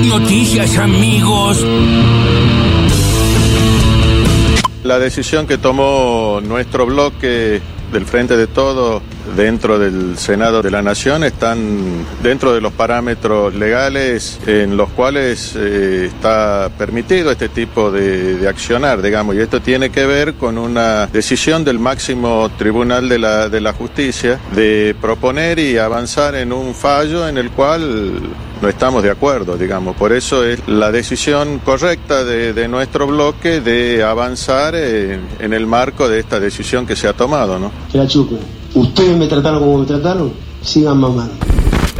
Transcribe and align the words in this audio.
Noticias, 0.00 0.76
amigos. 0.76 1.64
La 4.84 4.98
decisión 4.98 5.46
que 5.46 5.56
tomó 5.56 6.40
nuestro 6.42 6.84
bloque 6.86 7.62
del 7.92 8.04
Frente 8.04 8.36
de 8.36 8.46
Todo 8.46 9.00
dentro 9.36 9.78
del 9.78 10.18
Senado 10.18 10.60
de 10.62 10.70
la 10.70 10.82
Nación 10.82 11.24
están 11.24 12.04
dentro 12.22 12.52
de 12.52 12.60
los 12.60 12.72
parámetros 12.72 13.54
legales 13.54 14.38
en 14.46 14.76
los 14.76 14.90
cuales 14.90 15.54
eh, 15.56 16.06
está 16.06 16.70
permitido 16.76 17.30
este 17.30 17.48
tipo 17.48 17.90
de, 17.90 18.34
de, 18.34 18.48
accionar, 18.48 19.02
digamos, 19.02 19.34
y 19.34 19.40
esto 19.40 19.60
tiene 19.60 19.90
que 19.90 20.04
ver 20.04 20.34
con 20.34 20.58
una 20.58 21.06
decisión 21.06 21.64
del 21.64 21.78
máximo 21.78 22.50
tribunal 22.58 23.08
de 23.08 23.18
la, 23.18 23.48
de 23.48 23.60
la 23.60 23.72
justicia 23.72 24.38
de 24.54 24.94
proponer 25.00 25.58
y 25.58 25.78
avanzar 25.78 26.34
en 26.34 26.52
un 26.52 26.74
fallo 26.74 27.26
en 27.28 27.38
el 27.38 27.50
cual 27.50 28.20
no 28.60 28.68
estamos 28.68 29.02
de 29.02 29.10
acuerdo, 29.10 29.56
digamos. 29.56 29.96
Por 29.96 30.12
eso 30.12 30.44
es 30.44 30.66
la 30.66 30.90
decisión 30.90 31.58
correcta 31.58 32.24
de, 32.24 32.52
de 32.52 32.68
nuestro 32.68 33.06
bloque 33.06 33.60
de 33.60 34.02
avanzar 34.02 34.74
en, 34.74 35.26
en, 35.38 35.52
el 35.52 35.66
marco 35.66 36.08
de 36.08 36.20
esta 36.20 36.40
decisión 36.40 36.86
que 36.86 36.96
se 36.96 37.08
ha 37.08 37.12
tomado, 37.12 37.58
¿no? 37.58 37.70
Que 37.90 37.98
la 37.98 38.06
chupe. 38.06 38.36
Ustedes 38.74 39.16
me 39.16 39.26
trataron 39.26 39.60
como 39.60 39.78
me 39.78 39.86
trataron, 39.86 40.32
sigan 40.62 40.98
mamando. 40.98 41.34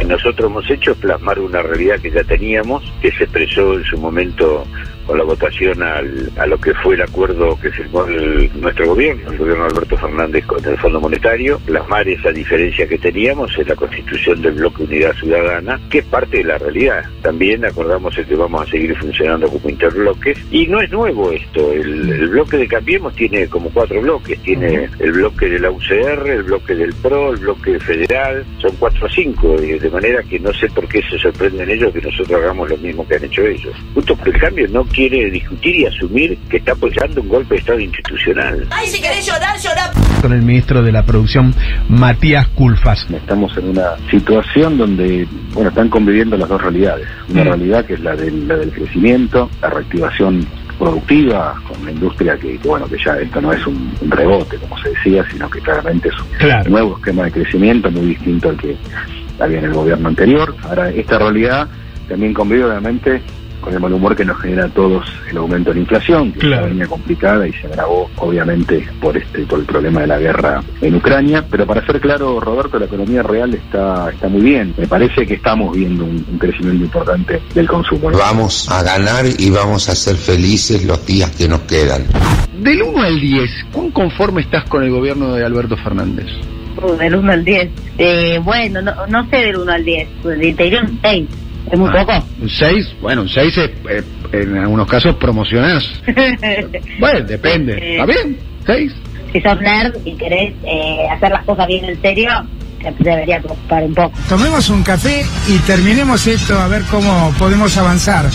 Nosotros 0.05 0.49
hemos 0.49 0.69
hecho 0.69 0.95
plasmar 0.95 1.39
una 1.39 1.61
realidad 1.61 1.99
que 1.99 2.11
ya 2.11 2.23
teníamos, 2.23 2.83
que 3.01 3.11
se 3.11 3.23
expresó 3.23 3.73
en 3.73 3.83
su 3.83 3.97
momento 3.97 4.63
con 5.07 5.17
la 5.17 5.23
votación 5.23 5.81
al, 5.81 6.31
a 6.37 6.45
lo 6.45 6.59
que 6.59 6.73
fue 6.75 6.95
el 6.95 7.01
acuerdo 7.01 7.57
que 7.59 7.71
firmó 7.71 8.05
el, 8.05 8.51
nuestro 8.59 8.87
gobierno, 8.87 9.31
el 9.31 9.37
gobierno 9.37 9.63
de 9.63 9.69
Alberto 9.69 9.97
Fernández 9.97 10.45
con 10.45 10.63
el 10.63 10.77
Fondo 10.77 10.99
Monetario, 10.99 11.59
plasmar 11.65 12.07
esa 12.07 12.31
diferencia 12.31 12.87
que 12.87 12.97
teníamos 12.97 13.57
en 13.57 13.67
la 13.69 13.75
constitución 13.75 14.41
del 14.41 14.53
bloque 14.53 14.83
Unidad 14.83 15.13
Ciudadana, 15.13 15.79
que 15.89 15.99
es 15.99 16.05
parte 16.05 16.37
de 16.37 16.43
la 16.43 16.57
realidad. 16.57 17.05
También 17.21 17.65
acordamos 17.65 18.15
que 18.15 18.35
vamos 18.35 18.67
a 18.67 18.71
seguir 18.71 18.95
funcionando 18.97 19.47
como 19.47 19.69
interbloques. 19.69 20.37
Y 20.51 20.67
no 20.67 20.81
es 20.81 20.91
nuevo 20.91 21.31
esto, 21.31 21.71
el, 21.71 22.09
el 22.11 22.29
bloque 22.29 22.57
de 22.57 22.67
Cambiemos 22.67 23.15
tiene 23.15 23.47
como 23.47 23.69
cuatro 23.69 24.01
bloques, 24.01 24.39
tiene 24.41 24.89
el 24.99 25.11
bloque 25.13 25.47
de 25.47 25.59
la 25.59 25.71
UCR, 25.71 26.27
el 26.27 26.43
bloque 26.43 26.75
del 26.75 26.93
PRO, 26.95 27.31
el 27.31 27.37
bloque 27.37 27.79
federal, 27.79 28.45
son 28.59 28.75
cuatro 28.77 29.05
o 29.05 29.09
cinco, 29.09 29.55
de 29.57 29.89
manera 29.89 30.21
que 30.23 30.39
no 30.39 30.51
sé 30.53 30.67
por 30.69 30.87
qué 30.87 31.01
se 31.09 31.17
sorprenden 31.17 31.69
ellos 31.69 31.93
que 31.93 32.01
nosotros 32.01 32.41
hagamos 32.41 32.69
lo 32.69 32.77
mismo 32.77 33.07
que 33.07 33.15
han 33.15 33.23
hecho 33.23 33.41
ellos. 33.43 33.73
Justo 33.93 34.15
porque 34.15 34.31
el 34.31 34.39
cambio 34.39 34.67
no 34.69 34.83
quiere 34.97 35.29
discutir 35.29 35.75
y 35.75 35.85
asumir 35.85 36.35
que 36.49 36.57
está 36.57 36.71
apoyando 36.71 37.21
un 37.21 37.29
golpe 37.29 37.53
de 37.53 37.59
Estado 37.59 37.79
institucional. 37.79 38.65
Ay, 38.71 38.87
si 38.87 38.99
querés 38.99 39.27
llorar, 39.27 39.55
llorar. 39.59 39.91
Con 40.23 40.33
el 40.33 40.41
ministro 40.41 40.81
de 40.81 40.91
la 40.91 41.05
Producción, 41.05 41.53
Matías 41.87 42.47
Culfas. 42.47 43.05
Estamos 43.11 43.55
en 43.59 43.69
una 43.69 43.95
situación 44.09 44.79
donde, 44.79 45.27
bueno, 45.53 45.69
están 45.69 45.89
conviviendo 45.89 46.35
las 46.35 46.49
dos 46.49 46.59
realidades. 46.59 47.07
Una 47.29 47.43
mm. 47.43 47.47
realidad 47.47 47.85
que 47.85 47.93
es 47.93 47.99
la 47.99 48.15
del, 48.15 48.47
la 48.47 48.55
del 48.55 48.71
crecimiento, 48.71 49.51
la 49.61 49.69
reactivación 49.69 50.47
productiva 50.79 51.53
con 51.67 51.85
la 51.85 51.91
industria 51.91 52.35
que, 52.35 52.57
que, 52.57 52.67
bueno 52.67 52.87
que 52.87 52.97
ya 53.03 53.17
esto 53.19 53.39
no 53.41 53.51
es 53.51 53.65
un, 53.65 53.91
un, 53.99 54.11
rebote 54.11 54.57
como 54.57 54.77
se 54.79 54.89
decía 54.89 55.25
sino 55.31 55.49
que 55.49 55.59
claramente 55.59 56.09
es 56.09 56.19
un 56.19 56.27
claro. 56.37 56.69
nuevo 56.69 56.97
esquema 56.97 57.23
de 57.23 57.31
crecimiento 57.31 57.89
muy 57.89 58.09
distinto 58.09 58.49
al 58.49 58.57
que 58.57 58.77
había 59.39 59.57
en 59.57 59.65
el 59.65 59.73
gobierno 59.73 60.07
anterior 60.09 60.55
ahora 60.61 60.91
esta 60.91 61.17
realidad 61.17 61.67
también 62.07 62.31
convive 62.31 62.65
obviamente 62.65 63.23
con 63.67 63.73
el 63.73 63.81
mal 63.81 63.91
humor 63.91 64.15
que 64.15 64.23
nos 64.23 64.39
genera 64.39 64.65
a 64.65 64.69
todos 64.69 65.05
el 65.29 65.35
aumento 65.35 65.71
de 65.71 65.75
la 65.75 65.81
inflación, 65.81 66.31
que 66.31 66.39
claro. 66.39 66.67
venía 66.67 66.87
complicada 66.87 67.45
y 67.45 67.51
se 67.51 67.67
agravó 67.67 68.09
obviamente 68.15 68.87
por 69.01 69.17
este 69.17 69.41
por 69.41 69.59
el 69.59 69.65
problema 69.65 70.01
de 70.01 70.07
la 70.07 70.19
guerra 70.19 70.63
en 70.79 70.95
Ucrania. 70.95 71.43
Pero 71.51 71.65
para 71.65 71.85
ser 71.85 71.99
claro, 71.99 72.39
Roberto, 72.39 72.79
la 72.79 72.85
economía 72.85 73.23
real 73.23 73.53
está, 73.53 74.09
está 74.09 74.29
muy 74.29 74.41
bien. 74.41 74.73
Me 74.77 74.87
parece 74.87 75.27
que 75.27 75.33
estamos 75.33 75.75
viendo 75.75 76.05
un, 76.05 76.25
un 76.31 76.37
crecimiento 76.39 76.85
importante 76.85 77.41
del 77.53 77.67
consumo. 77.67 78.09
¿no? 78.09 78.17
Vamos 78.17 78.71
a 78.71 78.81
ganar 78.83 79.25
y 79.37 79.49
vamos 79.49 79.89
a 79.89 79.95
ser 79.95 80.15
felices 80.15 80.85
los 80.85 81.05
días 81.05 81.29
que 81.31 81.49
nos 81.49 81.59
quedan. 81.61 82.05
Del 82.61 82.81
1 82.81 83.03
al 83.03 83.19
10, 83.19 83.49
¿cuán 83.73 83.91
conforme 83.91 84.41
estás 84.43 84.63
con 84.63 84.81
el 84.83 84.91
gobierno 84.91 85.33
de 85.33 85.45
Alberto 85.45 85.75
Fernández? 85.75 86.27
Uh, 86.81 86.95
del 86.95 87.15
1 87.15 87.31
al 87.33 87.43
10. 87.43 87.69
Eh, 87.97 88.39
bueno, 88.41 88.81
no, 88.81 89.07
no 89.07 89.29
sé 89.29 89.37
del 89.37 89.57
1 89.57 89.71
al 89.73 89.83
10, 89.83 90.09
pues, 90.23 90.39
te 90.55 90.63
diría 90.63 90.81
un 90.81 90.99
6. 91.01 91.27
¿Es 91.71 91.77
muy 91.77 91.89
ah, 91.89 92.05
poco? 92.05 92.25
Un 92.41 92.49
6, 92.49 92.95
bueno, 93.01 93.21
un 93.23 93.29
6 93.29 93.57
es, 93.57 93.69
eh, 93.89 94.03
en 94.31 94.57
algunos 94.57 94.87
casos 94.87 95.15
promocionás. 95.15 95.83
bueno, 96.99 97.25
depende. 97.25 97.73
Eh, 97.73 97.91
¿Está 97.93 98.05
bien? 98.05 98.37
6. 98.65 98.93
Si 99.33 99.41
sos 99.41 99.61
nerd 99.61 99.93
y 100.05 100.13
querés 100.15 100.53
eh, 100.63 101.07
hacer 101.11 101.31
las 101.31 101.43
cosas 101.43 101.67
bien 101.67 101.85
en 101.85 102.01
serio, 102.01 102.29
te 102.79 103.03
debería 103.03 103.39
preocupar 103.39 103.83
un 103.83 103.93
poco. 103.93 104.11
Tomemos 104.29 104.69
un 104.69 104.83
café 104.83 105.25
y 105.47 105.57
terminemos 105.59 106.25
esto 106.27 106.57
a 106.57 106.67
ver 106.67 106.83
cómo 106.89 107.33
podemos 107.37 107.77
avanzar. 107.77 108.25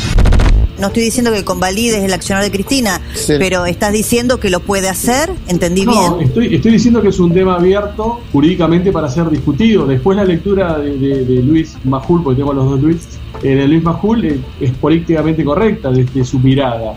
No 0.82 0.88
estoy 0.88 1.04
diciendo 1.04 1.30
que 1.30 1.44
convalides 1.44 2.02
el 2.02 2.12
accionar 2.12 2.42
de 2.42 2.50
Cristina, 2.50 3.00
sí. 3.14 3.34
pero 3.38 3.66
estás 3.66 3.92
diciendo 3.92 4.40
que 4.40 4.50
lo 4.50 4.58
puede 4.58 4.88
hacer, 4.88 5.30
¿entendí 5.46 5.84
no, 5.84 5.92
bien? 5.92 6.26
Estoy, 6.28 6.56
estoy 6.56 6.72
diciendo 6.72 7.00
que 7.00 7.10
es 7.10 7.20
un 7.20 7.32
tema 7.32 7.54
abierto 7.54 8.18
jurídicamente 8.32 8.90
para 8.90 9.08
ser 9.08 9.30
discutido. 9.30 9.86
Después 9.86 10.16
la 10.16 10.24
lectura 10.24 10.80
de, 10.80 10.98
de, 10.98 11.24
de 11.24 11.34
Luis 11.40 11.76
Majul, 11.84 12.24
porque 12.24 12.38
tengo 12.38 12.52
los 12.52 12.68
dos 12.68 12.82
Luis, 12.82 12.98
eh, 13.42 13.54
de 13.54 13.66
Luis 13.66 13.82
Majul 13.82 14.24
eh, 14.24 14.40
es 14.60 14.72
políticamente 14.72 15.44
correcta 15.44 15.90
desde 15.90 16.24
su 16.24 16.38
mirada. 16.38 16.94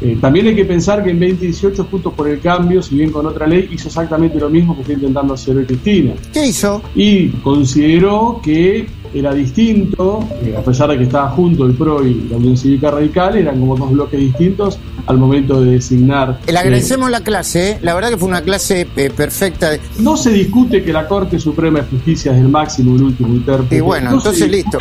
Eh, 0.00 0.16
también 0.20 0.46
hay 0.46 0.54
que 0.54 0.64
pensar 0.64 1.02
que 1.02 1.10
en 1.10 1.18
2018 1.18 1.84
Juntos 1.90 2.12
por 2.14 2.28
el 2.28 2.40
Cambio, 2.40 2.82
si 2.82 2.96
bien 2.96 3.10
con 3.10 3.26
otra 3.26 3.46
ley, 3.46 3.68
hizo 3.72 3.88
exactamente 3.88 4.38
lo 4.38 4.50
mismo 4.50 4.74
que 4.74 4.82
está 4.82 4.92
intentando 4.92 5.34
hacer 5.34 5.56
hoy 5.56 5.64
Cristina. 5.64 6.14
¿Qué 6.32 6.46
hizo? 6.46 6.82
Y 6.94 7.28
consideró 7.28 8.40
que 8.42 8.86
era 9.14 9.32
distinto, 9.32 10.20
eh, 10.42 10.54
a 10.56 10.62
pesar 10.62 10.90
de 10.90 10.98
que 10.98 11.04
estaba 11.04 11.30
junto 11.30 11.66
el 11.66 11.74
PRO 11.74 12.06
y 12.06 12.28
la 12.30 12.36
Unión 12.36 12.56
Cívica 12.56 12.90
Radical, 12.90 13.36
eran 13.36 13.60
como 13.60 13.76
dos 13.76 13.90
bloques 13.90 14.18
distintos 14.18 14.78
al 15.08 15.16
momento 15.16 15.60
de 15.62 15.72
designar. 15.72 16.38
Le 16.46 16.58
agradecemos 16.58 17.08
eh, 17.08 17.12
la 17.12 17.20
clase, 17.22 17.70
¿eh? 17.70 17.78
la 17.80 17.94
verdad 17.94 18.10
que 18.10 18.18
fue 18.18 18.28
una 18.28 18.42
clase 18.42 18.86
eh, 18.94 19.10
perfecta. 19.10 19.70
No 19.98 20.16
se 20.16 20.30
discute 20.30 20.84
que 20.84 20.92
la 20.92 21.08
Corte 21.08 21.38
Suprema 21.38 21.80
de 21.80 21.86
Justicia 21.86 22.32
es 22.32 22.38
el 22.38 22.48
máximo, 22.48 22.94
el 22.94 23.02
último 23.02 23.34
intérprete. 23.34 23.76
Y 23.76 23.80
bueno, 23.80 24.10
no 24.10 24.18
entonces 24.18 24.50
listo. 24.50 24.78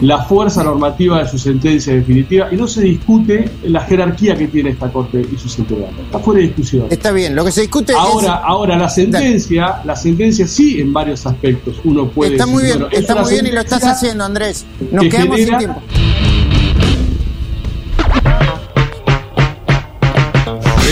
La 0.00 0.24
fuerza 0.24 0.62
normativa 0.62 1.22
de 1.22 1.28
su 1.28 1.38
sentencia 1.38 1.94
definitiva 1.94 2.48
y 2.50 2.56
no 2.56 2.66
se 2.66 2.82
discute 2.82 3.50
la 3.64 3.80
jerarquía 3.80 4.34
que 4.36 4.48
tiene 4.48 4.70
esta 4.70 4.90
Corte 4.90 5.26
y 5.30 5.36
sus 5.36 5.58
integrantes. 5.58 6.06
Está 6.06 6.18
fuera 6.20 6.40
de 6.40 6.46
discusión. 6.46 6.86
Está 6.88 7.12
bien, 7.12 7.34
lo 7.34 7.44
que 7.44 7.52
se 7.52 7.60
discute 7.62 7.92
ahora, 7.92 8.36
es... 8.36 8.40
Ahora, 8.44 8.76
la 8.76 8.88
sentencia, 8.88 9.82
la 9.84 9.94
sentencia 9.94 10.46
sí 10.46 10.80
en 10.80 10.92
varios 10.92 11.26
aspectos. 11.26 11.76
Uno 11.84 12.08
puede. 12.08 12.32
Está 12.32 12.46
muy 12.46 12.62
bien, 12.62 12.78
bueno, 12.78 12.96
está 12.96 13.14
muy 13.16 13.30
bien 13.30 13.46
y 13.46 13.52
lo 13.52 13.60
estás 13.60 13.84
haciendo, 13.84 14.24
Andrés. 14.24 14.64
Nos 14.90 15.04
quedamos 15.04 15.36
genera... 15.36 15.58
sin 15.58 15.58
tiempo. 15.58 15.82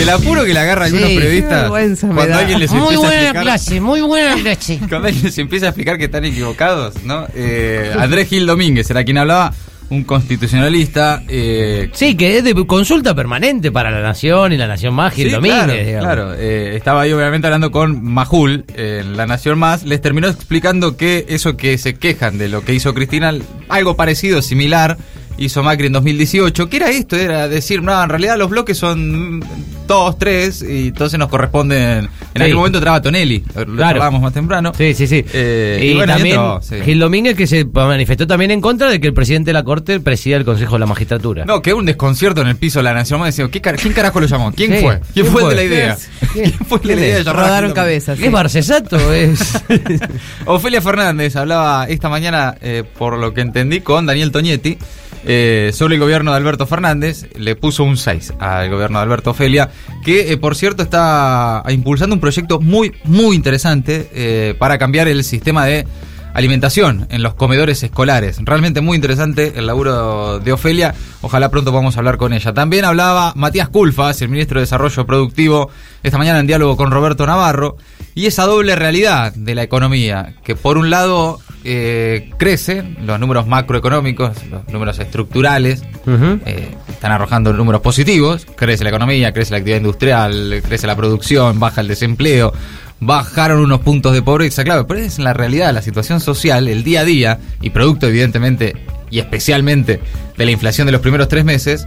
El 0.05 0.11
apuro 0.11 0.45
que 0.45 0.53
le 0.53 0.61
agarra 0.61 0.83
a 0.83 0.85
algunos 0.89 1.09
sí, 1.09 1.17
periodistas 1.17 1.71
cuando 1.71 2.35
alguien 2.37 2.61
les 2.61 2.71
muy 2.71 2.81
empieza 2.81 3.01
buena 3.01 3.15
a 3.15 3.23
explicar, 3.23 3.43
clase, 3.43 3.81
muy 3.81 4.01
buena 4.03 4.35
clase. 4.35 4.79
cuando 4.91 5.09
alguien 5.09 5.25
les 5.25 5.39
empieza 5.39 5.65
a 5.65 5.69
explicar 5.71 5.97
que 5.97 6.05
están 6.05 6.27
equivocados, 6.27 7.03
¿no? 7.05 7.27
Eh, 7.35 7.91
Andrés 7.99 8.29
Gil 8.29 8.45
Domínguez 8.45 8.91
era 8.91 9.03
quien 9.03 9.17
hablaba, 9.17 9.55
un 9.89 10.05
constitucionalista. 10.05 11.23
Eh, 11.27 11.89
sí, 11.95 12.19
que 12.19 12.37
es 12.37 12.45
de 12.45 12.55
consulta 12.67 13.15
permanente 13.15 13.73
para 13.73 13.91
la 13.91 14.03
Nación 14.03 14.53
y 14.53 14.59
la 14.59 14.67
Nación 14.67 14.93
Más, 14.93 15.15
Gil 15.15 15.29
sí, 15.29 15.35
Domínguez. 15.35 15.89
Claro, 15.89 16.01
claro. 16.01 16.35
Eh, 16.35 16.77
estaba 16.77 17.01
ahí 17.01 17.13
obviamente 17.13 17.47
hablando 17.47 17.71
con 17.71 18.05
Majul 18.05 18.67
en 18.77 19.17
La 19.17 19.27
Nación 19.27 19.59
Más. 19.59 19.85
Les 19.85 20.03
terminó 20.03 20.29
explicando 20.29 20.99
que 20.99 21.25
eso 21.31 21.57
que 21.57 21.79
se 21.79 21.95
quejan 21.95 22.37
de 22.37 22.49
lo 22.49 22.63
que 22.63 22.75
hizo 22.75 22.93
Cristina, 22.93 23.33
algo 23.71 23.97
parecido, 23.97 24.43
similar, 24.43 24.99
hizo 25.39 25.63
Macri 25.63 25.87
en 25.87 25.93
2018. 25.93 26.69
¿Qué 26.69 26.77
era 26.77 26.91
esto? 26.91 27.17
Era 27.17 27.49
decir, 27.49 27.83
no, 27.83 28.03
en 28.03 28.09
realidad 28.09 28.37
los 28.37 28.51
bloques 28.51 28.77
son 28.77 29.43
dos, 29.87 30.19
tres, 30.19 30.63
y 30.63 30.89
entonces 30.89 31.19
nos 31.19 31.29
corresponden. 31.29 32.09
En 32.35 32.41
sí. 32.41 32.43
aquel 32.43 32.57
momento 32.57 32.79
entraba 32.79 33.01
Tonelli, 33.01 33.45
lo 33.55 33.65
claro. 33.65 33.97
hablábamos 33.97 34.23
más 34.23 34.33
temprano. 34.33 34.73
Sí, 34.77 34.95
sí, 34.95 35.07
sí. 35.07 35.25
Eh, 35.33 35.81
y, 35.83 35.87
y 35.87 35.95
bueno, 35.95 36.15
también 36.15 36.37
entró, 36.37 36.61
sí. 36.63 36.77
Gil 36.85 36.99
Domínguez 36.99 37.37
que 37.37 37.47
se 37.47 37.65
manifestó 37.65 38.27
también 38.27 38.51
en 38.51 38.61
contra 38.61 38.89
de 38.89 39.01
que 39.01 39.07
el 39.07 39.15
presidente 39.15 39.51
de 39.51 39.53
la 39.55 39.63
Corte 39.63 40.01
presida 40.01 40.37
el 40.37 40.45
Consejo 40.45 40.73
de 40.75 40.81
la 40.81 40.87
Magistratura. 40.87 41.45
No, 41.45 41.63
que 41.63 41.75
un 41.75 41.85
desconcierto 41.85 42.41
en 42.41 42.49
el 42.49 42.57
piso 42.57 42.79
de 42.81 42.85
la 42.85 42.95
Nación 42.95 43.21
Más. 43.21 43.35
Decía, 43.35 43.49
¿qué 43.51 43.61
car 43.61 43.77
¿quién 43.77 43.93
carajo 43.93 44.21
lo 44.21 44.27
llamó? 44.27 44.53
¿Quién 44.53 44.73
sí. 44.73 44.79
fue? 44.81 45.01
¿Quién, 45.13 45.13
¿Quién 45.13 45.27
fue, 45.27 45.43
el 45.43 45.49
de 45.51 45.55
la 45.55 45.63
idea? 45.63 45.99
¿Quién, 46.33 46.53
fue 46.53 46.79
el 46.83 46.89
de 46.89 46.97
la 46.97 47.03
idea? 47.03 47.17
de 47.19 47.33
Rodaron 47.33 47.73
cabezas. 47.73 48.19
¿Es 48.19 48.33
Barcesato? 48.33 49.13
es... 49.13 49.63
Ofelia 50.47 50.81
Fernández 50.81 51.37
hablaba 51.37 51.87
esta 51.89 52.09
mañana, 52.09 52.57
eh, 52.61 52.85
por 52.99 53.19
lo 53.19 53.33
que 53.35 53.43
entendí, 53.43 53.81
con 53.81 54.07
Daniel 54.07 54.33
Toñetti. 54.33 54.79
Eh, 55.27 55.71
sobre 55.73 55.95
el 55.95 56.01
gobierno 56.01 56.33
de 56.33 56.37
Alberto 56.37 56.67
Fernández, 56.67 57.27
le 57.37 57.57
puso 57.57 57.83
un 57.85 57.97
6 57.97 58.35
al 58.39 58.71
gobierno 58.71 58.99
de 58.99 59.05
Alberto 59.05 59.31
Ofelia, 59.31 59.71
que 60.05 60.33
eh, 60.33 60.37
por 60.37 60.55
cierto 60.55 60.83
está 60.83 61.63
impulsando 61.71 62.15
un 62.15 62.21
proyecto 62.21 62.61
muy, 62.61 62.93
muy 63.05 63.35
interesante 63.35 64.09
eh, 64.13 64.55
para 64.59 64.77
cambiar 64.77 65.09
el 65.09 65.25
sistema 65.25 65.65
de 65.65 65.87
alimentación 66.35 67.07
en 67.11 67.23
los 67.23 67.35
comedores 67.35 67.83
escolares. 67.83 68.39
Realmente 68.43 68.81
muy 68.81 68.97
interesante 68.97 69.55
el 69.57 69.67
laburo 69.67 70.41
de 70.41 70.53
Ofelia. 70.53 70.95
Ojalá 71.23 71.49
pronto 71.49 71.71
podamos 71.71 71.97
hablar 71.97 72.19
con 72.19 72.33
ella. 72.33 72.53
También 72.53 72.85
hablaba 72.85 73.33
Matías 73.37 73.69
Culfas, 73.69 74.21
el 74.21 74.29
ministro 74.29 74.59
de 74.59 74.65
Desarrollo 74.65 75.07
Productivo, 75.07 75.71
esta 76.03 76.19
mañana 76.19 76.41
en 76.41 76.47
diálogo 76.47 76.77
con 76.77 76.91
Roberto 76.91 77.27
Navarro, 77.27 77.77
y 78.15 78.27
esa 78.27 78.45
doble 78.45 78.77
realidad 78.77 79.33
de 79.35 79.55
la 79.55 79.63
economía, 79.63 80.35
que 80.45 80.55
por 80.55 80.77
un 80.77 80.91
lado 80.91 81.41
eh, 81.65 82.31
crece, 82.37 82.85
los 83.01 83.19
números 83.19 83.47
macroeconómicos, 83.47 84.45
los 84.51 84.69
números 84.69 84.99
estructurales, 84.99 85.83
eh, 86.07 86.69
están 86.89 87.13
arrojando 87.13 87.53
números 87.53 87.81
positivos, 87.81 88.47
crece 88.57 88.85
la 88.85 88.91
economía, 88.91 89.33
crece 89.33 89.53
la 89.53 89.59
actividad 89.59 89.79
industrial, 89.79 90.63
crece 90.67 90.87
la 90.87 90.95
producción, 90.95 91.59
baja 91.59 91.81
el 91.81 91.89
desempleo, 91.89 92.53
bajaron 93.01 93.61
unos 93.61 93.81
puntos 93.81 94.13
de 94.15 94.23
pobreza, 94.23 94.65
claro, 94.65 94.87
pero 94.87 95.01
es 95.01 95.19
la 95.19 95.33
realidad, 95.35 95.73
la 95.75 95.83
situación 95.83 96.21
social, 96.21 96.69
el 96.69 96.85
día 96.85 97.01
a 97.01 97.05
día, 97.05 97.39
y 97.61 97.71
producto 97.71 98.07
evidentemente 98.07 98.75
y 99.11 99.19
especialmente 99.19 100.01
de 100.37 100.45
la 100.45 100.51
inflación 100.51 100.87
de 100.87 100.93
los 100.93 101.01
primeros 101.01 101.29
tres 101.29 101.45
meses, 101.45 101.87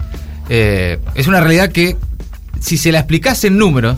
eh, 0.50 1.00
es 1.16 1.28
una 1.28 1.40
realidad 1.42 1.72
que 1.72 1.98
si 2.60 2.78
se 2.78 2.92
la 2.92 3.00
explicase 3.00 3.48
en 3.48 3.58
números, 3.58 3.98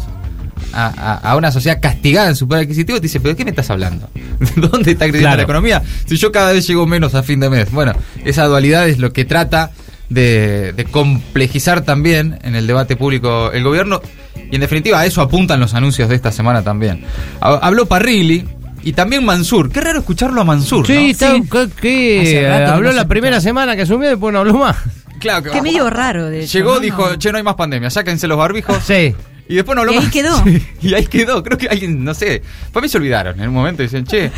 a, 0.74 1.14
a- 1.32 1.36
una 1.36 1.52
sociedad 1.52 1.80
castigada 1.82 2.30
en 2.30 2.36
su 2.36 2.48
poder 2.48 2.64
adquisitivo, 2.64 2.98
te 3.00 3.04
dice, 3.04 3.20
¿pero 3.20 3.34
de 3.34 3.38
qué 3.38 3.44
me 3.44 3.50
estás 3.52 3.70
hablando? 3.70 4.10
¿Dónde 4.56 4.92
está 4.92 5.06
creciendo 5.06 5.20
Claro. 5.20 5.38
la 5.38 5.44
economía? 5.44 5.84
Si 6.06 6.16
yo 6.18 6.32
cada 6.32 6.52
vez 6.54 6.68
llego 6.68 6.86
menos 6.86 7.16
a 7.16 7.24
fin 7.24 7.40
de 7.40 7.50
mes. 7.50 7.72
Bueno, 7.72 7.94
esa 8.24 8.46
dualidad 8.46 8.88
es 8.88 9.00
lo 9.00 9.12
que 9.14 9.26
trata 9.26 9.72
de, 10.10 10.74
de 10.76 10.86
complejizar 10.86 11.82
también 11.82 12.40
en 12.44 12.56
el 12.56 12.68
debate 12.68 12.96
público 12.96 13.52
el 13.52 13.64
gobierno. 13.64 14.02
Y 14.52 14.56
en 14.56 14.62
definitiva, 14.62 15.00
a 15.00 15.06
eso 15.06 15.22
apuntan 15.22 15.60
los 15.60 15.74
anuncios 15.74 16.10
de 16.10 16.16
esta 16.16 16.32
semana 16.32 16.64
también. 16.64 17.04
Ha- 17.42 17.60
Habló 17.62 17.86
Parrilli 17.86 18.46
y 18.84 18.94
también 18.94 19.24
Mansur. 19.26 19.72
Qué 19.72 19.82
raro 19.82 20.00
escucharlo 20.00 20.42
a 20.42 20.44
Mansur. 20.44 20.88
Sí, 20.88 20.94
¿no? 20.94 21.00
está- 21.02 21.68
que- 21.80 22.48
habló 22.68 22.90
no 22.90 22.96
la 22.96 23.02
se 23.04 23.08
primera 23.08 23.42
semana 23.42 23.76
que 23.76 23.84
asumió 23.84 24.08
y 24.08 24.12
después 24.12 24.34
no 24.34 24.40
habló 24.40 24.54
más. 24.58 24.76
Claro 25.20 25.44
que 25.44 25.50
Que 25.52 25.62
medio 25.62 25.90
raro, 25.90 26.28
de 26.28 26.46
hecho, 26.46 26.58
Llegó, 26.60 26.76
¿no? 26.76 26.80
dijo, 26.80 27.16
che, 27.18 27.30
no 27.34 27.38
hay 27.38 27.44
más 27.44 27.56
pandemia, 27.56 27.90
sáquense 27.90 28.26
los 28.26 28.38
barbijos. 28.38 28.78
Sí. 28.88 29.14
Y 29.50 29.56
después 29.56 29.76
no 29.76 29.82
habló 29.82 29.92
Y 29.92 29.98
ahí 29.98 30.04
más. 30.04 30.14
quedó. 30.14 30.44
Sí, 30.46 30.64
y 30.82 30.94
ahí 30.94 31.08
quedó. 31.08 31.44
Creo 31.44 31.58
que 31.58 31.68
alguien, 31.68 32.06
no 32.06 32.14
sé. 32.14 32.42
Para 32.72 32.84
mí 32.84 32.88
se 32.90 32.98
olvidaron. 33.00 33.38
En 33.42 33.50
un 33.50 33.54
momento 33.54 33.84
dicen, 33.84 34.06
che. 34.06 34.32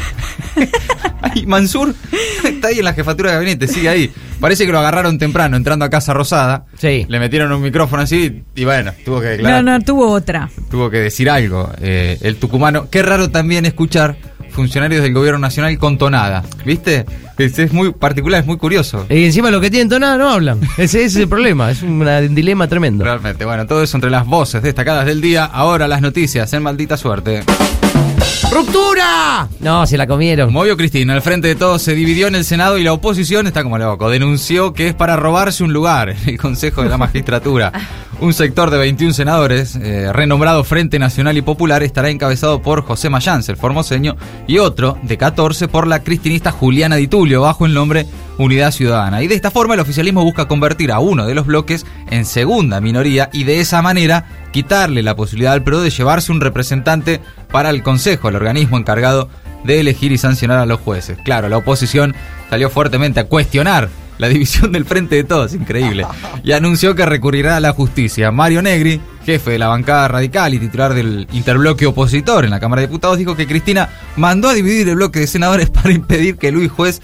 Ay, 1.21 1.45
Mansur 1.45 1.93
está 2.61 2.69
ahí 2.69 2.79
en 2.79 2.85
la 2.85 2.93
jefatura 2.93 3.31
de 3.31 3.35
gabinete, 3.37 3.67
sigue 3.67 3.89
ahí. 3.89 4.11
Parece 4.39 4.65
que 4.65 4.71
lo 4.71 4.79
agarraron 4.79 5.17
temprano 5.17 5.57
entrando 5.57 5.83
a 5.85 5.89
Casa 5.89 6.13
Rosada. 6.13 6.65
Sí. 6.77 7.05
Le 7.09 7.19
metieron 7.19 7.51
un 7.51 7.61
micrófono 7.61 8.03
así 8.03 8.43
y 8.55 8.63
bueno, 8.65 8.91
tuvo 9.03 9.19
que 9.19 9.25
No, 9.25 9.31
declarar. 9.31 9.63
no, 9.63 9.79
tuvo 9.81 10.09
otra. 10.11 10.49
Tuvo 10.69 10.89
que 10.89 10.97
decir 10.97 11.29
algo. 11.29 11.69
eh, 11.81 12.17
el 12.21 12.37
tucumano. 12.37 12.87
Qué 12.89 13.01
raro 13.01 13.29
también 13.29 13.65
escuchar 13.65 14.15
funcionarios 14.51 15.01
del 15.01 15.13
gobierno 15.13 15.39
nacional 15.39 15.77
con 15.77 15.97
tonada. 15.97 16.43
¿Viste? 16.65 17.05
Es, 17.37 17.57
es 17.57 17.71
muy 17.73 17.91
particular, 17.93 18.41
es 18.41 18.45
muy 18.45 18.57
curioso. 18.57 19.05
Y 19.09 19.25
encima 19.25 19.49
los 19.49 19.61
que 19.61 19.69
tienen 19.71 19.89
tonada 19.89 20.17
no 20.17 20.29
hablan. 20.29 20.59
Ese, 20.77 20.99
ese 20.99 21.05
es 21.05 21.15
el 21.15 21.27
problema, 21.29 21.71
es 21.71 21.81
una- 21.81 22.19
un 22.19 22.35
dilema 22.35 22.67
tremendo. 22.67 23.03
Realmente, 23.03 23.45
bueno, 23.45 23.65
todo 23.65 23.81
eso 23.81 23.97
entre 23.97 24.09
las 24.09 24.25
voces 24.27 24.61
destacadas 24.61 25.05
del 25.05 25.21
día. 25.21 25.45
Ahora 25.45 25.87
las 25.87 26.01
noticias 26.01 26.51
en 26.53 26.61
maldita 26.63 26.97
suerte. 26.97 27.43
¡Ruptura! 28.51 29.47
No, 29.61 29.87
se 29.87 29.97
la 29.97 30.05
comieron. 30.05 30.51
Movió 30.51 30.75
Cristina, 30.75 31.15
el 31.15 31.21
frente 31.21 31.47
de 31.47 31.55
todos 31.55 31.81
se 31.81 31.95
dividió 31.95 32.27
en 32.27 32.35
el 32.35 32.43
Senado 32.43 32.77
y 32.77 32.83
la 32.83 32.91
oposición 32.91 33.47
está 33.47 33.63
como 33.63 33.77
loco. 33.77 34.09
Denunció 34.09 34.73
que 34.73 34.89
es 34.89 34.93
para 34.93 35.15
robarse 35.15 35.63
un 35.63 35.71
lugar 35.71 36.09
en 36.09 36.17
el 36.27 36.37
Consejo 36.37 36.83
de 36.83 36.89
la 36.89 36.97
Magistratura. 36.97 37.71
Un 38.19 38.33
sector 38.33 38.69
de 38.69 38.77
21 38.77 39.13
senadores, 39.13 39.77
eh, 39.77 40.11
renombrado 40.11 40.65
Frente 40.65 40.99
Nacional 40.99 41.37
y 41.37 41.41
Popular, 41.41 41.81
estará 41.81 42.09
encabezado 42.09 42.61
por 42.61 42.83
José 42.83 43.09
Mayans, 43.09 43.47
el 43.47 43.55
formoseño, 43.55 44.17
y 44.47 44.57
otro 44.57 44.97
de 45.01 45.17
14 45.17 45.69
por 45.69 45.87
la 45.87 46.03
cristinista 46.03 46.51
Juliana 46.51 46.97
Di 46.97 47.07
Tulio, 47.07 47.41
bajo 47.41 47.65
el 47.65 47.73
nombre 47.73 48.05
Unidad 48.43 48.71
Ciudadana. 48.71 49.21
Y 49.21 49.27
de 49.27 49.35
esta 49.35 49.51
forma 49.51 49.73
el 49.73 49.79
oficialismo 49.79 50.23
busca 50.23 50.47
convertir 50.47 50.91
a 50.91 50.99
uno 50.99 51.25
de 51.25 51.35
los 51.35 51.45
bloques 51.45 51.85
en 52.09 52.25
segunda 52.25 52.81
minoría 52.81 53.29
y 53.33 53.43
de 53.43 53.59
esa 53.59 53.81
manera 53.81 54.25
quitarle 54.51 55.03
la 55.03 55.15
posibilidad 55.15 55.53
al 55.53 55.63
PRO 55.63 55.81
de 55.81 55.89
llevarse 55.89 56.31
un 56.31 56.41
representante 56.41 57.21
para 57.51 57.69
el 57.69 57.83
Consejo, 57.83 58.29
el 58.29 58.35
organismo 58.35 58.77
encargado 58.77 59.29
de 59.63 59.79
elegir 59.79 60.11
y 60.11 60.17
sancionar 60.17 60.59
a 60.59 60.65
los 60.65 60.79
jueces. 60.79 61.17
Claro, 61.23 61.49
la 61.49 61.57
oposición 61.57 62.15
salió 62.49 62.69
fuertemente 62.69 63.19
a 63.19 63.27
cuestionar 63.27 63.89
la 64.17 64.27
división 64.29 64.71
del 64.71 64.85
frente 64.85 65.15
de 65.15 65.23
todos, 65.23 65.53
increíble. 65.53 66.05
Y 66.43 66.51
anunció 66.51 66.95
que 66.95 67.05
recurrirá 67.05 67.57
a 67.57 67.59
la 67.59 67.73
justicia. 67.73 68.31
Mario 68.31 68.61
Negri, 68.61 69.01
jefe 69.25 69.51
de 69.51 69.59
la 69.59 69.67
bancada 69.67 70.07
radical 70.07 70.53
y 70.53 70.59
titular 70.59 70.93
del 70.93 71.27
interbloque 71.31 71.85
opositor 71.85 72.45
en 72.45 72.51
la 72.51 72.59
Cámara 72.59 72.81
de 72.81 72.87
Diputados, 72.87 73.17
dijo 73.17 73.35
que 73.35 73.47
Cristina 73.47 73.89
mandó 74.15 74.49
a 74.49 74.53
dividir 74.53 74.89
el 74.89 74.95
bloque 74.95 75.19
de 75.19 75.27
senadores 75.27 75.69
para 75.71 75.91
impedir 75.91 76.37
que 76.37 76.51
Luis 76.51 76.71
Juez 76.71 77.01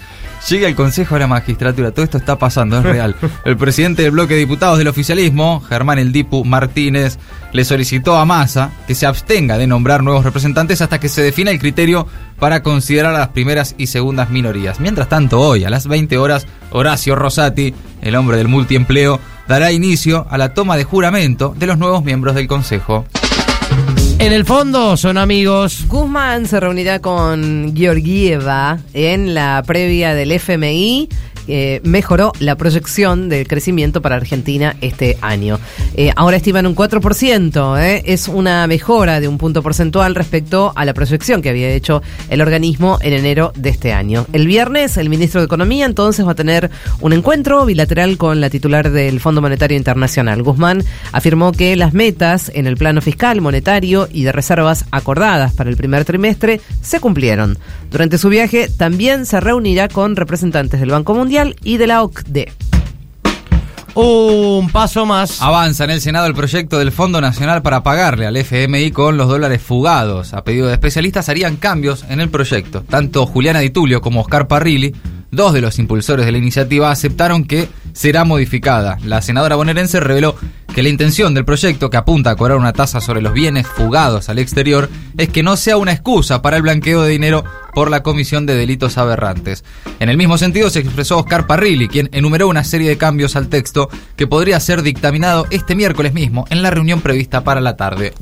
llegue 0.48 0.66
al 0.66 0.74
Consejo 0.74 1.14
de 1.14 1.20
la 1.20 1.26
Magistratura. 1.26 1.90
Todo 1.90 2.04
esto 2.04 2.18
está 2.18 2.38
pasando, 2.38 2.78
es 2.78 2.84
real. 2.84 3.14
El 3.44 3.56
presidente 3.56 4.02
del 4.02 4.12
bloque 4.12 4.34
de 4.34 4.40
diputados 4.40 4.78
del 4.78 4.88
oficialismo, 4.88 5.60
Germán 5.60 5.98
El 5.98 6.12
Dipu 6.12 6.44
Martínez, 6.44 7.18
le 7.52 7.64
solicitó 7.64 8.16
a 8.16 8.24
Massa 8.24 8.70
que 8.86 8.94
se 8.94 9.06
abstenga 9.06 9.58
de 9.58 9.66
nombrar 9.66 10.02
nuevos 10.02 10.24
representantes 10.24 10.80
hasta 10.80 11.00
que 11.00 11.08
se 11.08 11.22
defina 11.22 11.50
el 11.50 11.58
criterio 11.58 12.06
para 12.38 12.62
considerar 12.62 13.14
a 13.14 13.18
las 13.18 13.28
primeras 13.28 13.74
y 13.78 13.88
segundas 13.88 14.30
minorías. 14.30 14.80
Mientras 14.80 15.08
tanto, 15.08 15.40
hoy, 15.40 15.64
a 15.64 15.70
las 15.70 15.86
20 15.86 16.18
horas, 16.18 16.46
Horacio 16.70 17.16
Rosati, 17.16 17.74
el 18.02 18.14
hombre 18.14 18.36
del 18.36 18.48
multiempleo, 18.48 19.18
dará 19.48 19.72
inicio 19.72 20.26
a 20.30 20.38
la 20.38 20.54
toma 20.54 20.76
de 20.76 20.84
juramento 20.84 21.54
de 21.56 21.66
los 21.66 21.78
nuevos 21.78 22.04
miembros 22.04 22.34
del 22.34 22.46
Consejo. 22.46 23.06
En 24.20 24.32
el 24.32 24.44
fondo 24.44 24.96
son 24.96 25.16
amigos. 25.16 25.86
Guzmán 25.86 26.46
se 26.46 26.60
reunirá 26.60 27.00
con 27.00 27.74
Georgieva 27.74 28.78
en 28.92 29.32
la 29.34 29.62
previa 29.66 30.14
del 30.14 30.32
FMI. 30.32 31.08
Eh, 31.48 31.80
mejoró 31.82 32.32
la 32.40 32.56
proyección 32.56 33.30
del 33.30 33.48
crecimiento 33.48 34.02
para 34.02 34.16
Argentina 34.16 34.76
este 34.82 35.16
año. 35.22 35.58
Eh, 35.96 36.12
ahora 36.14 36.36
estiman 36.36 36.66
un 36.66 36.76
4%, 36.76 37.80
eh, 37.80 38.02
es 38.04 38.28
una 38.28 38.66
mejora 38.66 39.18
de 39.18 39.28
un 39.28 39.38
punto 39.38 39.62
porcentual 39.62 40.14
respecto 40.14 40.72
a 40.76 40.84
la 40.84 40.92
proyección 40.92 41.40
que 41.40 41.48
había 41.48 41.70
hecho 41.70 42.02
el 42.28 42.42
organismo 42.42 42.98
en 43.00 43.14
enero 43.14 43.52
de 43.56 43.70
este 43.70 43.94
año. 43.94 44.26
El 44.34 44.46
viernes, 44.46 44.98
el 44.98 45.08
ministro 45.08 45.40
de 45.40 45.46
Economía 45.46 45.86
entonces 45.86 46.26
va 46.26 46.32
a 46.32 46.34
tener 46.34 46.70
un 47.00 47.14
encuentro 47.14 47.64
bilateral 47.64 48.18
con 48.18 48.42
la 48.42 48.50
titular 48.50 48.90
del 48.90 49.18
Fondo 49.18 49.40
Monetario 49.40 49.76
Internacional. 49.76 50.42
Guzmán 50.42 50.84
afirmó 51.12 51.52
que 51.52 51.76
las 51.76 51.94
metas 51.94 52.52
en 52.54 52.66
el 52.66 52.76
plano 52.76 53.00
fiscal, 53.00 53.40
monetario 53.40 54.06
y 54.12 54.24
de 54.24 54.32
reservas 54.32 54.84
acordadas 54.90 55.54
para 55.54 55.70
el 55.70 55.76
primer 55.78 56.04
trimestre 56.04 56.60
se 56.82 57.00
cumplieron. 57.00 57.56
Durante 57.90 58.18
su 58.18 58.28
viaje 58.28 58.68
también 58.68 59.24
se 59.24 59.40
reunirá 59.40 59.88
con 59.88 60.14
representantes 60.14 60.80
del 60.80 60.90
Banco 60.90 61.14
Mundial 61.14 61.37
y 61.62 61.76
de 61.76 61.86
la 61.86 62.02
OCDE. 62.02 62.52
Un 63.94 64.70
paso 64.70 65.06
más. 65.06 65.42
Avanza 65.42 65.84
en 65.84 65.90
el 65.90 66.00
Senado 66.00 66.26
el 66.26 66.34
proyecto 66.34 66.78
del 66.78 66.92
Fondo 66.92 67.20
Nacional 67.20 67.62
para 67.62 67.82
pagarle 67.82 68.26
al 68.26 68.36
FMI 68.36 68.92
con 68.92 69.16
los 69.16 69.28
dólares 69.28 69.60
fugados. 69.60 70.34
A 70.34 70.44
pedido 70.44 70.68
de 70.68 70.74
especialistas 70.74 71.28
harían 71.28 71.56
cambios 71.56 72.04
en 72.08 72.20
el 72.20 72.28
proyecto. 72.28 72.84
Tanto 72.88 73.26
Juliana 73.26 73.60
Di 73.60 73.70
Tulio 73.70 74.00
como 74.00 74.20
Oscar 74.20 74.46
Parrilli, 74.46 74.94
dos 75.30 75.52
de 75.52 75.60
los 75.60 75.78
impulsores 75.78 76.26
de 76.26 76.32
la 76.32 76.38
iniciativa, 76.38 76.90
aceptaron 76.90 77.44
que 77.44 77.68
será 77.92 78.24
modificada. 78.24 78.98
La 79.04 79.22
senadora 79.22 79.56
bonaerense 79.56 80.00
reveló 80.00 80.36
que 80.74 80.82
la 80.82 80.88
intención 80.88 81.34
del 81.34 81.44
proyecto, 81.44 81.90
que 81.90 81.96
apunta 81.96 82.30
a 82.30 82.36
cobrar 82.36 82.58
una 82.58 82.72
tasa 82.72 83.00
sobre 83.00 83.22
los 83.22 83.32
bienes 83.32 83.66
fugados 83.66 84.28
al 84.28 84.38
exterior, 84.38 84.88
es 85.16 85.28
que 85.28 85.42
no 85.42 85.56
sea 85.56 85.76
una 85.76 85.92
excusa 85.92 86.42
para 86.42 86.56
el 86.56 86.62
blanqueo 86.62 87.02
de 87.02 87.10
dinero 87.10 87.44
por 87.74 87.90
la 87.90 88.02
comisión 88.02 88.46
de 88.46 88.54
delitos 88.54 88.98
aberrantes. 88.98 89.64
En 90.00 90.08
el 90.08 90.16
mismo 90.16 90.38
sentido 90.38 90.70
se 90.70 90.80
expresó 90.80 91.18
Oscar 91.18 91.46
Parrilli, 91.46 91.88
quien 91.88 92.08
enumeró 92.12 92.48
una 92.48 92.64
serie 92.64 92.88
de 92.88 92.98
cambios 92.98 93.36
al 93.36 93.48
texto 93.48 93.88
que 94.16 94.26
podría 94.26 94.60
ser 94.60 94.82
dictaminado 94.82 95.46
este 95.50 95.74
miércoles 95.74 96.12
mismo 96.12 96.44
en 96.50 96.62
la 96.62 96.70
reunión 96.70 97.00
prevista 97.00 97.42
para 97.42 97.60
la 97.60 97.76
tarde. 97.76 98.14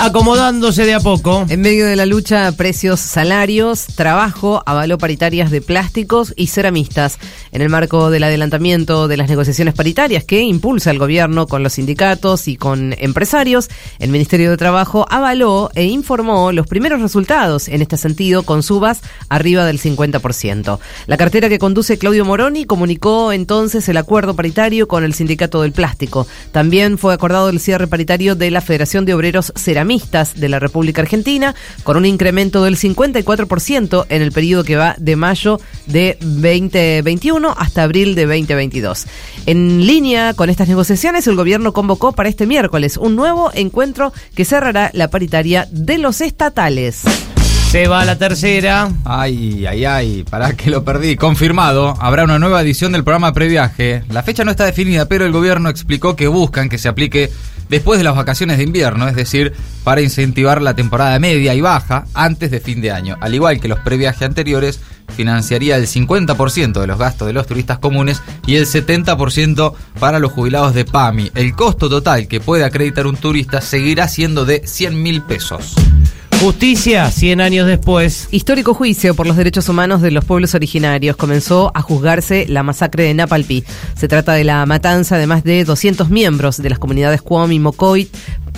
Acomodándose 0.00 0.86
de 0.86 0.94
a 0.94 1.00
poco. 1.00 1.44
En 1.48 1.60
medio 1.60 1.84
de 1.84 1.96
la 1.96 2.06
lucha 2.06 2.52
precios, 2.52 3.00
salarios, 3.00 3.86
trabajo, 3.96 4.62
avaló 4.64 4.96
paritarias 4.96 5.50
de 5.50 5.60
plásticos 5.60 6.34
y 6.36 6.46
ceramistas. 6.46 7.18
En 7.50 7.62
el 7.62 7.68
marco 7.68 8.08
del 8.08 8.22
adelantamiento 8.22 9.08
de 9.08 9.16
las 9.16 9.28
negociaciones 9.28 9.74
paritarias 9.74 10.22
que 10.22 10.42
impulsa 10.42 10.92
el 10.92 11.00
gobierno 11.00 11.48
con 11.48 11.64
los 11.64 11.72
sindicatos 11.72 12.46
y 12.46 12.56
con 12.56 12.94
empresarios, 12.98 13.70
el 13.98 14.10
Ministerio 14.10 14.50
de 14.50 14.56
Trabajo 14.56 15.04
avaló 15.10 15.70
e 15.74 15.86
informó 15.86 16.52
los 16.52 16.68
primeros 16.68 17.00
resultados 17.00 17.66
en 17.66 17.82
este 17.82 17.96
sentido 17.96 18.44
con 18.44 18.62
subas 18.62 19.00
arriba 19.28 19.64
del 19.64 19.80
50%. 19.80 20.78
La 21.08 21.16
cartera 21.16 21.48
que 21.48 21.58
conduce 21.58 21.98
Claudio 21.98 22.24
Moroni 22.24 22.66
comunicó 22.66 23.32
entonces 23.32 23.88
el 23.88 23.96
acuerdo 23.96 24.36
paritario 24.36 24.86
con 24.86 25.02
el 25.02 25.12
Sindicato 25.12 25.62
del 25.62 25.72
Plástico. 25.72 26.28
También 26.52 26.98
fue 26.98 27.14
acordado 27.14 27.48
el 27.48 27.58
cierre 27.58 27.88
paritario 27.88 28.36
de 28.36 28.52
la 28.52 28.60
Federación 28.60 29.04
de 29.04 29.14
Obreros 29.14 29.52
Ceramistas 29.56 29.87
de 29.88 30.48
la 30.50 30.58
República 30.58 31.00
Argentina, 31.00 31.54
con 31.82 31.96
un 31.96 32.04
incremento 32.04 32.62
del 32.62 32.76
54% 32.76 34.04
en 34.10 34.22
el 34.22 34.32
periodo 34.32 34.62
que 34.62 34.76
va 34.76 34.94
de 34.98 35.16
mayo 35.16 35.60
de 35.86 36.18
2021 36.20 37.54
hasta 37.56 37.84
abril 37.84 38.14
de 38.14 38.26
2022. 38.26 39.06
En 39.46 39.86
línea 39.86 40.34
con 40.34 40.50
estas 40.50 40.68
negociaciones, 40.68 41.26
el 41.26 41.36
gobierno 41.36 41.72
convocó 41.72 42.12
para 42.12 42.28
este 42.28 42.46
miércoles 42.46 42.98
un 42.98 43.16
nuevo 43.16 43.50
encuentro 43.54 44.12
que 44.34 44.44
cerrará 44.44 44.90
la 44.92 45.08
paritaria 45.08 45.66
de 45.70 45.96
los 45.96 46.20
estatales. 46.20 47.04
Se 47.70 47.86
va 47.86 48.04
la 48.04 48.16
tercera. 48.16 48.90
Ay, 49.04 49.66
ay, 49.66 49.84
ay, 49.84 50.24
para 50.28 50.54
que 50.54 50.70
lo 50.70 50.84
perdí. 50.84 51.16
Confirmado, 51.16 51.94
habrá 52.00 52.24
una 52.24 52.38
nueva 52.38 52.62
edición 52.62 52.92
del 52.92 53.04
programa 53.04 53.32
Previaje. 53.34 54.04
La 54.08 54.22
fecha 54.22 54.42
no 54.42 54.50
está 54.50 54.64
definida, 54.64 55.06
pero 55.06 55.26
el 55.26 55.32
gobierno 55.32 55.68
explicó 55.68 56.16
que 56.16 56.28
buscan 56.28 56.70
que 56.70 56.78
se 56.78 56.88
aplique 56.88 57.30
después 57.68 57.98
de 57.98 58.04
las 58.04 58.16
vacaciones 58.16 58.58
de 58.58 58.64
invierno, 58.64 59.08
es 59.08 59.16
decir, 59.16 59.52
para 59.84 60.00
incentivar 60.00 60.62
la 60.62 60.74
temporada 60.74 61.18
media 61.18 61.54
y 61.54 61.60
baja 61.60 62.04
antes 62.14 62.50
de 62.50 62.60
fin 62.60 62.80
de 62.80 62.92
año. 62.92 63.16
Al 63.20 63.34
igual 63.34 63.60
que 63.60 63.68
los 63.68 63.78
previajes 63.80 64.22
anteriores, 64.22 64.80
financiaría 65.14 65.76
el 65.76 65.86
50% 65.86 66.80
de 66.80 66.86
los 66.86 66.98
gastos 66.98 67.26
de 67.26 67.32
los 67.32 67.46
turistas 67.46 67.78
comunes 67.78 68.22
y 68.46 68.56
el 68.56 68.66
70% 68.66 69.72
para 69.98 70.18
los 70.18 70.32
jubilados 70.32 70.74
de 70.74 70.84
PAMI. 70.84 71.32
El 71.34 71.54
costo 71.54 71.88
total 71.88 72.28
que 72.28 72.40
puede 72.40 72.64
acreditar 72.64 73.06
un 73.06 73.16
turista 73.16 73.60
seguirá 73.60 74.08
siendo 74.08 74.44
de 74.44 74.66
100 74.66 75.02
mil 75.02 75.22
pesos. 75.22 75.74
Justicia, 76.40 77.10
100 77.10 77.40
años 77.40 77.66
después. 77.66 78.28
Histórico 78.30 78.72
juicio 78.72 79.16
por 79.16 79.26
los 79.26 79.36
derechos 79.36 79.68
humanos 79.68 80.00
de 80.00 80.12
los 80.12 80.24
pueblos 80.24 80.54
originarios. 80.54 81.16
Comenzó 81.16 81.72
a 81.74 81.82
juzgarse 81.82 82.46
la 82.48 82.62
masacre 82.62 83.02
de 83.02 83.14
Napalpí. 83.14 83.64
Se 83.96 84.06
trata 84.06 84.34
de 84.34 84.44
la 84.44 84.64
matanza 84.64 85.18
de 85.18 85.26
más 85.26 85.42
de 85.42 85.64
200 85.64 86.10
miembros 86.10 86.62
de 86.62 86.70
las 86.70 86.78
comunidades 86.78 87.22
Cuom 87.22 87.50
y 87.50 87.58
Mocoit, 87.58 88.14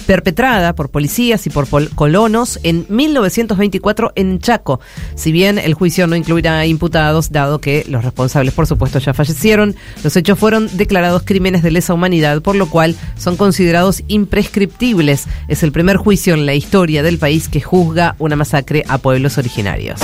perpetrada 0.06 0.74
por 0.74 0.90
policías 0.90 1.46
y 1.46 1.50
por 1.50 1.68
colonos 1.94 2.58
en 2.62 2.86
1924 2.88 4.12
en 4.14 4.38
Chaco. 4.38 4.80
Si 5.14 5.32
bien 5.32 5.58
el 5.58 5.74
juicio 5.74 6.06
no 6.06 6.16
incluirá 6.16 6.66
imputados, 6.66 7.32
dado 7.32 7.60
que 7.60 7.84
los 7.88 8.04
responsables, 8.04 8.54
por 8.54 8.66
supuesto, 8.66 8.98
ya 8.98 9.14
fallecieron, 9.14 9.76
los 10.02 10.16
hechos 10.16 10.38
fueron 10.38 10.68
declarados 10.76 11.22
crímenes 11.24 11.62
de 11.62 11.70
lesa 11.70 11.94
humanidad, 11.94 12.42
por 12.42 12.56
lo 12.56 12.68
cual 12.68 12.96
son 13.16 13.36
considerados 13.36 14.02
imprescriptibles. 14.08 15.26
Es 15.48 15.62
el 15.62 15.72
primer 15.72 15.96
juicio 15.96 16.34
en 16.34 16.46
la 16.46 16.54
historia 16.54 17.02
del 17.02 17.18
país 17.18 17.48
que 17.48 17.60
juzga 17.60 18.16
una 18.18 18.36
masacre 18.36 18.84
a 18.88 18.98
pueblos 18.98 19.38
originarios. 19.38 20.00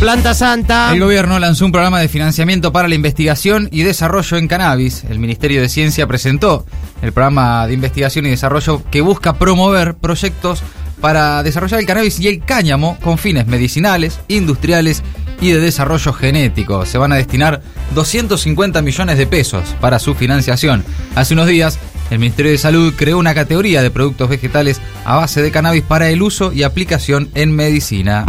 Planta 0.00 0.34
Santa. 0.34 0.92
El 0.92 1.00
gobierno 1.00 1.38
lanzó 1.38 1.64
un 1.64 1.72
programa 1.72 2.00
de 2.00 2.08
financiamiento 2.08 2.72
para 2.72 2.88
la 2.88 2.94
investigación 2.94 3.68
y 3.72 3.82
desarrollo 3.82 4.36
en 4.36 4.48
cannabis. 4.48 5.04
El 5.08 5.18
Ministerio 5.18 5.62
de 5.62 5.68
Ciencia 5.68 6.06
presentó 6.06 6.66
el 7.00 7.12
programa 7.12 7.66
de 7.66 7.74
investigación 7.74 8.26
y 8.26 8.30
desarrollo 8.30 8.82
que 8.90 9.00
busca 9.00 9.34
promover 9.34 9.94
proyectos 9.94 10.62
para 11.00 11.42
desarrollar 11.42 11.80
el 11.80 11.86
cannabis 11.86 12.18
y 12.20 12.28
el 12.28 12.44
cáñamo 12.44 12.98
con 13.00 13.18
fines 13.18 13.46
medicinales, 13.46 14.20
industriales 14.28 15.02
y 15.40 15.50
de 15.50 15.60
desarrollo 15.60 16.12
genético. 16.12 16.86
Se 16.86 16.98
van 16.98 17.12
a 17.12 17.16
destinar 17.16 17.62
250 17.94 18.82
millones 18.82 19.18
de 19.18 19.26
pesos 19.26 19.74
para 19.80 19.98
su 19.98 20.14
financiación. 20.14 20.84
Hace 21.14 21.34
unos 21.34 21.46
días, 21.46 21.78
el 22.10 22.18
Ministerio 22.18 22.52
de 22.52 22.58
Salud 22.58 22.94
creó 22.96 23.18
una 23.18 23.34
categoría 23.34 23.82
de 23.82 23.90
productos 23.90 24.28
vegetales 24.28 24.80
a 25.04 25.16
base 25.16 25.42
de 25.42 25.50
cannabis 25.50 25.82
para 25.82 26.08
el 26.08 26.22
uso 26.22 26.52
y 26.52 26.62
aplicación 26.62 27.30
en 27.34 27.54
medicina. 27.54 28.24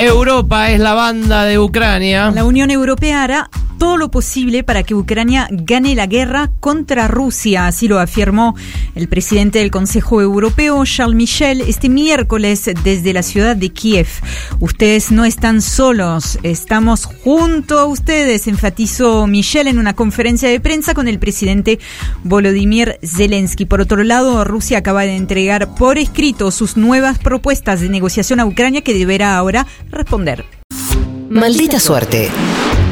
Europa 0.00 0.70
es 0.70 0.80
la 0.80 0.94
banda 0.94 1.44
de 1.44 1.58
Ucrania. 1.58 2.30
La 2.30 2.44
Unión 2.44 2.70
Europea 2.70 3.22
hará 3.22 3.50
todo 3.80 3.96
lo 3.96 4.10
posible 4.10 4.62
para 4.62 4.82
que 4.82 4.94
Ucrania 4.94 5.48
gane 5.50 5.94
la 5.94 6.06
guerra 6.06 6.50
contra 6.60 7.08
Rusia, 7.08 7.66
así 7.66 7.88
lo 7.88 7.98
afirmó 7.98 8.54
el 8.94 9.08
presidente 9.08 9.60
del 9.60 9.70
Consejo 9.70 10.20
Europeo, 10.20 10.84
Charles 10.84 11.16
Michel, 11.16 11.62
este 11.62 11.88
miércoles 11.88 12.70
desde 12.84 13.14
la 13.14 13.22
ciudad 13.22 13.56
de 13.56 13.70
Kiev. 13.70 14.06
Ustedes 14.60 15.10
no 15.10 15.24
están 15.24 15.62
solos, 15.62 16.38
estamos 16.42 17.06
junto 17.06 17.78
a 17.78 17.86
ustedes, 17.86 18.48
enfatizó 18.48 19.26
Michel 19.26 19.66
en 19.66 19.78
una 19.78 19.94
conferencia 19.94 20.50
de 20.50 20.60
prensa 20.60 20.92
con 20.92 21.08
el 21.08 21.18
presidente 21.18 21.78
Volodymyr 22.22 22.98
Zelensky. 23.02 23.64
Por 23.64 23.80
otro 23.80 24.04
lado, 24.04 24.44
Rusia 24.44 24.76
acaba 24.76 25.04
de 25.04 25.16
entregar 25.16 25.74
por 25.74 25.96
escrito 25.96 26.50
sus 26.50 26.76
nuevas 26.76 27.18
propuestas 27.18 27.80
de 27.80 27.88
negociación 27.88 28.40
a 28.40 28.44
Ucrania 28.44 28.82
que 28.82 28.92
deberá 28.92 29.38
ahora 29.38 29.66
responder. 29.90 30.44
Maldita 31.30 31.80
suerte. 31.80 32.30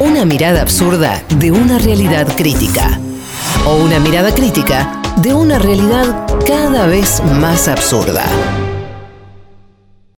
Una 0.00 0.25
mirada 0.25 0.62
absurda 0.62 1.25
de 1.40 1.50
una 1.50 1.76
realidad 1.78 2.28
crítica. 2.37 3.00
O 3.67 3.83
una 3.83 3.99
mirada 3.99 4.33
crítica 4.33 5.02
de 5.17 5.35
una 5.35 5.59
realidad 5.59 6.25
cada 6.47 6.87
vez 6.87 7.21
más 7.40 7.67
absurda. 7.67 8.25